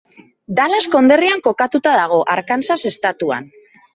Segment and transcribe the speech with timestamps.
[0.59, 3.49] Dallas konderrian kokatuta dago, Arkansas estatuan.